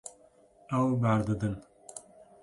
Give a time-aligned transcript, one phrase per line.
[0.77, 1.55] Ew berdidin.